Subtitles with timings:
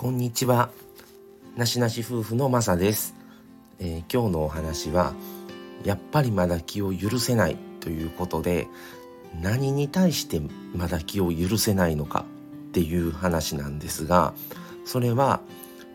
[0.00, 0.70] こんにちは。
[1.58, 3.14] なしなし夫婦のまさです、
[3.80, 5.12] えー、今日のお話は、
[5.84, 8.66] やっぱりまだ気を許せないということで、
[9.42, 10.40] 何に対して
[10.74, 12.24] まだ気を許せないのか
[12.68, 14.32] っていう話なんですが、
[14.86, 15.42] それは、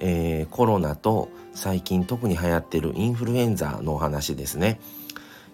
[0.00, 4.80] えー、コロナと最近特に流行ってるインフルエンザのお話ですね。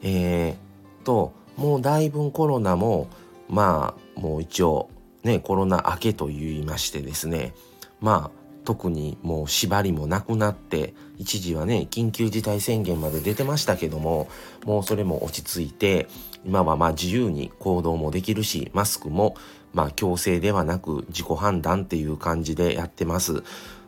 [0.01, 3.11] えー、と、もうだいぶコロナも、
[3.51, 4.89] まあ、もう一応、
[5.23, 7.53] ね、コロナ明けと言いましてですね、
[8.01, 8.38] まあ
[8.69, 14.29] 特にもう縛りもなくなって一時はね緊急事態宣言まで出てましたけども
[14.67, 16.07] もうそれも落ち着いて
[16.45, 19.37] 今はまあ自由に行動もできるしマスクも
[19.73, 23.43] まあ強制ではなく自己判断っていう感じでやってます。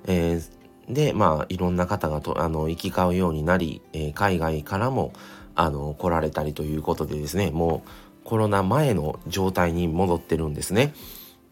[0.06, 0.42] えー、
[0.88, 5.12] でまあいろんな方がとあの行き交うようになり、えー、海外からも
[5.56, 10.94] あの来られたりということでですねもうコロナ前の状態に戻ってるんですね。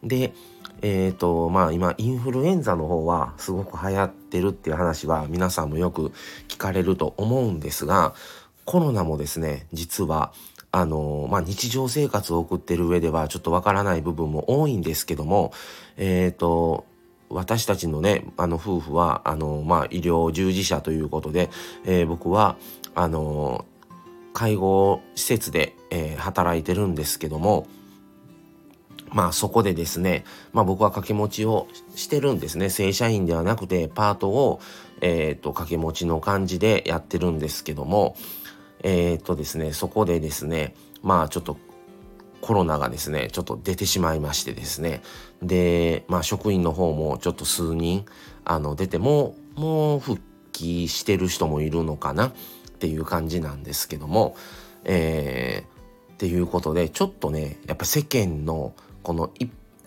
[0.02, 0.32] で
[0.82, 6.12] えっ、ー、と、まあ今、インフルエンザの方はすごく流行ってるっていう話は皆さんもよく
[6.48, 8.14] 聞かれると思うんですが、
[8.64, 10.32] コロナもですね、実は、
[10.70, 15.52] あの、まあ日常生活を送ってる上ではちょっとわからない部分も多いんですけども、
[15.96, 16.84] えっ、ー、と、
[17.30, 21.50] 私たちのね、あの夫婦は、あの、まあ医療従事者ということで、
[21.84, 22.56] えー、僕は、
[22.94, 23.64] あの、
[24.32, 27.66] 介護施設で、えー、働いてるんですけども、
[29.12, 32.70] まあそこでですね、まあ僕は掛け持ちをしてるんですね。
[32.70, 34.60] 正社員ではなくてパートを、
[35.00, 38.16] えっ、と、掛け持ちの感じでやってるんですけども、
[38.82, 41.56] えっ、ー、とですね、そこでですね、まあちょっと
[42.40, 45.02] コロナがですね、ちょっと出てしまいましてですね。
[45.42, 48.04] で、まあ職員の方もちょっと数人、
[48.44, 50.20] あの、出ても、もう復
[50.52, 52.28] 帰してる人もいるのかな？
[52.28, 52.32] っ
[52.78, 54.36] ていう感じなんですけども、
[54.84, 58.72] えー、っていうことで、ちょっとね、やっぱ世間の
[59.08, 59.30] この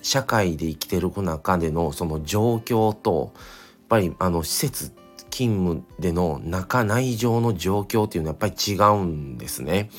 [0.01, 4.91] 社会で生きてる中でのその状況とやっぱりあの施設
[5.29, 9.91] 勤務での中内情の状況っていうのはやっぱり違うんですね。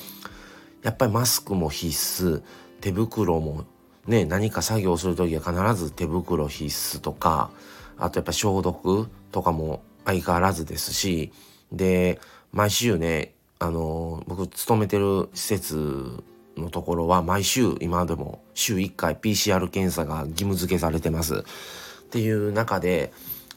[0.81, 2.43] やっぱりマスクも必須
[2.81, 3.63] 手袋も
[4.07, 7.49] ね何か作業する時は必ず手袋必須とか
[7.97, 11.31] あとやっぱ消毒とかも相変わらずですし
[11.71, 12.19] で
[12.51, 16.21] 毎週ねあの僕勤めてる施設
[16.57, 21.43] のところは毎週今でも週1回 PCR 検査が義務付けされてます。
[21.43, 23.11] っていう中で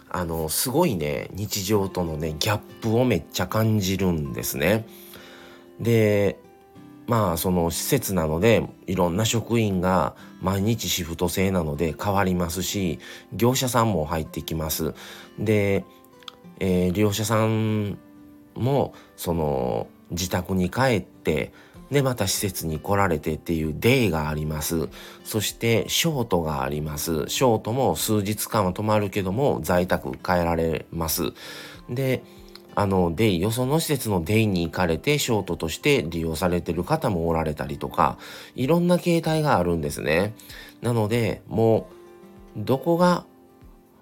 [0.08, 4.86] あのすごいね日常とのねギャップをめっちゃ感じるんですね。
[5.80, 6.38] で
[7.06, 12.98] まあその施設なのでいろんな職員が毎日シフト制なので変わりますし
[13.32, 14.94] 業者さんも入ってきます。
[15.38, 15.84] で、
[16.58, 17.98] えー、利用者さん
[18.54, 21.52] もその自宅に帰って
[21.90, 24.88] で、また施設に来られてっていうデイがあります。
[25.24, 27.28] そしてショートがあります。
[27.28, 31.32] ショートも数日間は泊まるけども在宅帰られます。
[31.88, 32.22] で、
[32.74, 38.18] あの、デイ、よその施設のデイに行かれてショートとして利用されてる方もおられたりとか、
[38.54, 40.34] いろんな形態があるんですね。
[40.82, 41.88] なので、も
[42.54, 43.24] う、どこが、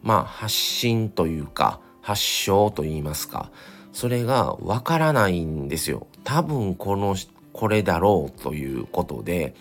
[0.03, 3.53] まあ、発信というか、発症と言いますか、
[3.93, 6.09] それがわからないんですよ。
[6.25, 7.15] 多分この
[7.55, 9.55] これだろうということで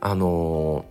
[0.00, 0.84] あの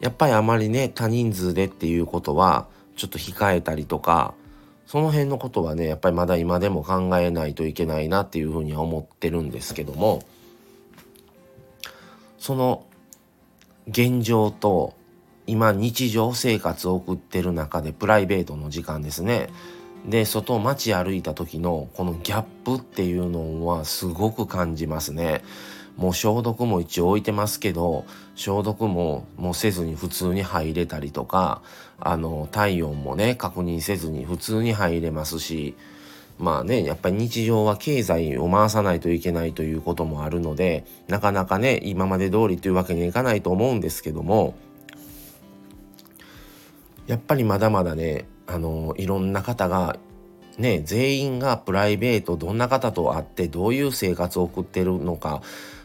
[0.00, 4.34] ー、やっぱりあまりね多人数でっていうことはちょっと控えたりとか
[4.86, 10.22] その辺のことはねやっぱりまだ今でも考えないといけないなっていうふうには思ってるんですけども
[12.38, 12.86] その
[13.88, 14.94] 現状と
[15.46, 19.48] 今日常生活を送ってる中でプライベートの時間ですね。
[20.06, 25.42] で外街歩いた時のこのギャップっていうのはすごく感じますね。
[25.96, 31.62] もう消毒も一応置いてますけど消毒ももうせずに普通に入れたりとか
[32.00, 35.76] あの体温もね確認せずに普通に入れますし
[36.38, 44.54] まあねやっぱり日常は経済を回さないといけないということもあるのでなかなかね今まで通りというわけにはいかないと思うんですけども
[47.06, 49.98] やっぱりまだまだねあのいろんな方が
[50.58, 55.42] ね全員がプライベートどんな方と会ってどういう生活を送ってるのか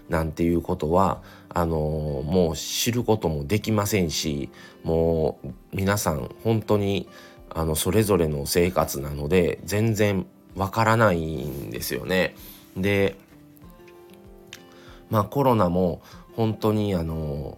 [0.10, 4.50] なんていうことはあのもう知ることもできませんし
[4.84, 7.08] もう皆さん本当に
[7.50, 10.26] あのそれぞれの生活なので全然
[10.56, 12.36] わからないんですよね。
[12.76, 13.16] で
[15.10, 16.02] まあコロナも
[16.36, 17.58] 本当にあの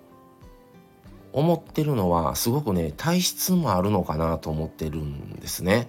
[1.34, 5.88] 思ってるのはすごくね体質もあるのかなと思ってるんですね。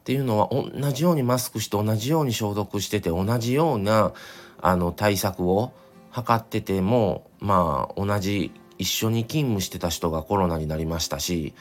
[0.00, 4.12] っていうのは同じようにマスクして同じように消毒してて同じような
[4.60, 5.72] あの対策を
[6.14, 11.52] 図っててもまあ同じ一緒に勤務してた人がコロナになりましたし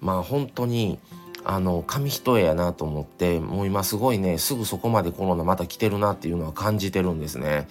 [0.00, 0.98] まあ本当に
[1.44, 7.68] あの紙一重やなと思ってもう今すごいねすぐそこまでコロナまた来てるなっていうのは感じてるんですね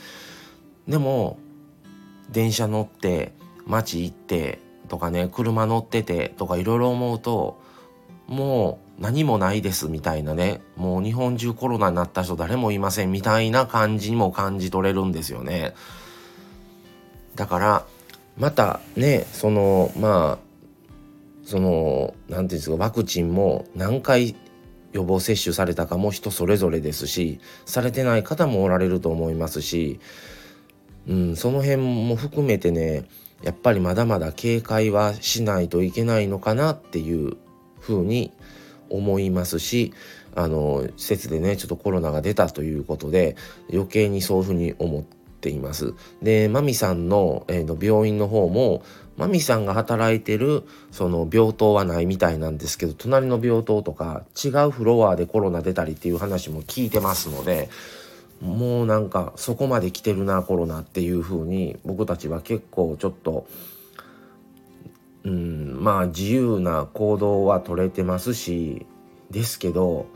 [0.87, 1.37] でも
[2.29, 3.33] 電車乗って
[3.65, 7.59] 街行ってとかね車乗っててとかいろいろ思うと
[8.27, 15.73] もう何もないですみたいなねもう日本中コロナになった人誰もいませんみたいな感じにも感じ取れるんですよね。
[17.35, 17.85] だから
[18.37, 20.47] またねそのまあ
[21.45, 24.35] その何て言うんですかワクチンも何回
[24.91, 29.99] 予防接種されたかも人それぞれですしされてない方もおられると思いますし、
[31.07, 33.05] うん、その辺も含めてね
[33.43, 37.37] やっぱりまだまだ警戒はしないといけないのかなっていう
[37.79, 38.31] ふうに
[38.89, 39.93] 思いますし
[40.35, 43.35] あの施設でねちょっとコロナが出たということで
[43.71, 45.93] 余計にそういうふうに思っています。
[46.21, 48.83] でマミさんの,、えー、の病院の方も
[49.17, 57.69] マミさんが働いてるその病棟はないみたいなんですけど隣の病棟とか違うフロアでコロナ出たりっていう話も聞いてますので
[58.41, 63.47] もうなんかそこまで来てるなコロナっていう風に僕たちは結構ちょっと
[65.23, 68.85] うんまあ自由な行動は取れてますし
[69.31, 70.07] ですけど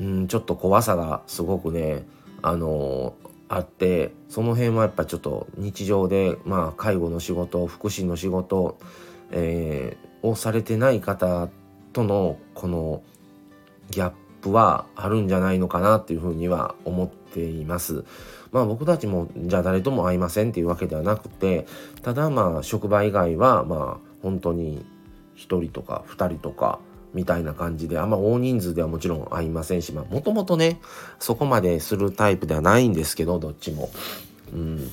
[0.00, 2.04] うんちょっと怖さがすごくね
[2.40, 3.14] あの
[3.48, 8.78] あってその辺はやっぱちょっと日常でまあ介護の仕事福祉の仕事、
[9.30, 11.48] えー、をされてない方
[11.92, 13.02] とのこの
[13.90, 18.04] ギャップはあるんじゃないのかなっていうふうには思っています。
[18.50, 21.66] まあ僕たちもじゃあ誰とも会いませんっていうわけではなくて
[22.02, 24.84] ただまあ職場以外はまあ本当に
[25.36, 26.78] 1人とか2人とか
[27.14, 30.80] みたいな感じであんま大人数ではもちろん会いませんしまあもともとね
[31.18, 33.90] そこまでするタイプではないんですけどどっちも。
[34.52, 34.90] うん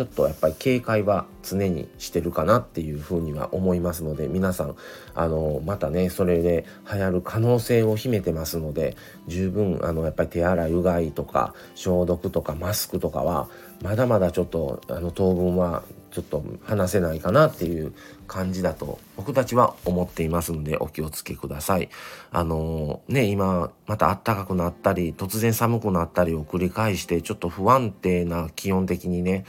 [0.00, 4.74] ちょっとやっぱり警戒は常にしてるかなっていうふうには思いますので皆さん
[5.14, 13.50] あのまたねそれで流行る可能性を秘めてますので十分あのやっぱり手洗いうがいとか消毒とかマスクとかは
[13.82, 17.92] まだまだちょっとあの当分はちょっと話せないかなっていう
[18.26, 21.88] 感じだと僕たちは思っていますのでお気をつけください。
[22.30, 29.44] あのー、ね今また暖かくなったり突然寒くなったりを繰り返してちょっと不安定な気温的にね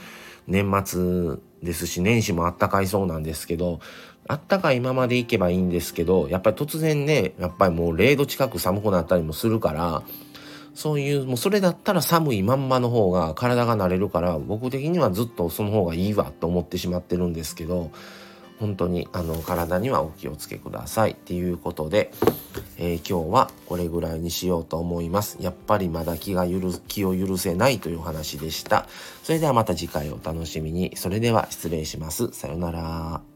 [0.46, 3.80] 年末ですし年始もあったかいそうなんですけど
[4.28, 10.02] あったかいままでいけばいいんですけどやっぱり突然ねやっぱりもう0度近く寒くなったりもするから
[10.74, 17.90] そういうもうそれだったら寒いまんまの方が体が慣れるから僕的にはずっとその方がいいわと思ってしまってるんですけど
[18.62, 22.12] 本当にあの体にはお気をつけくださいっていうことで、
[22.78, 25.36] えー、今日はこれぐらいにしようと思います。
[25.40, 28.86] やっぱりまだ気が許気を許せないという話でした。
[29.24, 30.96] それではまた次回お楽しみに。
[30.96, 32.30] それでは失礼します。
[32.30, 33.31] さよなら。